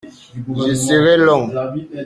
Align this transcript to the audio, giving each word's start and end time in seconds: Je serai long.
Je 0.67 0.73
serai 0.87 1.15
long. 1.27 1.45